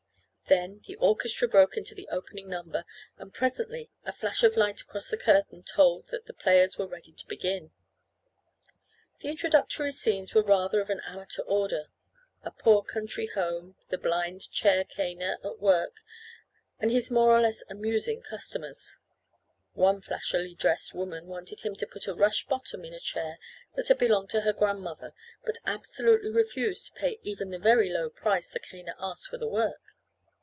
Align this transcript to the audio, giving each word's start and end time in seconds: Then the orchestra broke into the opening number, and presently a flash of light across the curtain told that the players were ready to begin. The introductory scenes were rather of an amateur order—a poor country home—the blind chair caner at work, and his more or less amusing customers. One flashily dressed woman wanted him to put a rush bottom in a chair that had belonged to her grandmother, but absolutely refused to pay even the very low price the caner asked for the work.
Then 0.47 0.81
the 0.85 0.97
orchestra 0.97 1.47
broke 1.47 1.77
into 1.77 1.95
the 1.95 2.09
opening 2.09 2.49
number, 2.49 2.83
and 3.17 3.33
presently 3.33 3.89
a 4.03 4.11
flash 4.11 4.43
of 4.43 4.57
light 4.57 4.81
across 4.81 5.07
the 5.07 5.15
curtain 5.15 5.63
told 5.63 6.07
that 6.07 6.25
the 6.25 6.33
players 6.33 6.77
were 6.77 6.89
ready 6.89 7.13
to 7.13 7.25
begin. 7.27 7.71
The 9.21 9.29
introductory 9.29 9.93
scenes 9.93 10.33
were 10.33 10.43
rather 10.43 10.81
of 10.81 10.89
an 10.89 10.99
amateur 11.05 11.43
order—a 11.43 12.51
poor 12.51 12.83
country 12.83 13.27
home—the 13.27 13.97
blind 13.97 14.51
chair 14.51 14.83
caner 14.83 15.37
at 15.41 15.59
work, 15.61 15.93
and 16.81 16.91
his 16.91 17.09
more 17.09 17.31
or 17.33 17.39
less 17.39 17.63
amusing 17.69 18.21
customers. 18.21 18.99
One 19.71 20.01
flashily 20.01 20.53
dressed 20.53 20.93
woman 20.93 21.27
wanted 21.27 21.61
him 21.61 21.77
to 21.77 21.87
put 21.87 22.07
a 22.07 22.13
rush 22.13 22.45
bottom 22.47 22.83
in 22.83 22.93
a 22.93 22.99
chair 22.99 23.37
that 23.77 23.87
had 23.87 23.99
belonged 23.99 24.31
to 24.31 24.41
her 24.41 24.51
grandmother, 24.51 25.13
but 25.45 25.59
absolutely 25.65 26.29
refused 26.29 26.87
to 26.87 26.91
pay 26.99 27.19
even 27.23 27.51
the 27.51 27.57
very 27.59 27.89
low 27.89 28.09
price 28.09 28.51
the 28.51 28.59
caner 28.59 28.95
asked 28.99 29.27
for 29.27 29.37
the 29.37 29.47
work. 29.47 29.79